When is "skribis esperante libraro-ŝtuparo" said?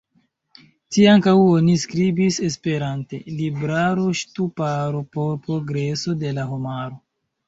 1.81-5.03